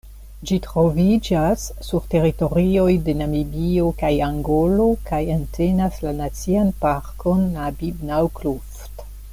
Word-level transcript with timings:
Ĝi 0.49 0.55
troviĝas 0.67 1.65
sur 1.87 2.07
teritorioj 2.13 2.87
de 3.09 3.15
Namibio 3.19 3.91
kaj 4.01 4.11
Angolo 4.29 4.87
kaj 5.11 5.21
entenas 5.37 6.01
la 6.07 6.15
Nacian 6.23 6.73
Parkon 6.87 7.45
Namib-Naukluft. 7.59 9.07